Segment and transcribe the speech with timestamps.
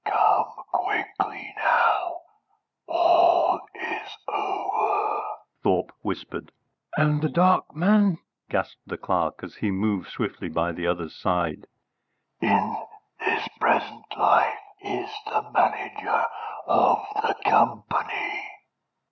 [0.03, 2.21] "Come quickly now
[2.87, 5.21] all is over!"
[5.61, 6.51] Thorpe whispered.
[6.97, 8.17] "And the dark man?"
[8.49, 11.67] gasped the clerk, as he moved swiftly by the other's side.
[12.41, 12.77] "In
[13.19, 16.25] this present life is the Manager
[16.65, 18.49] of the company."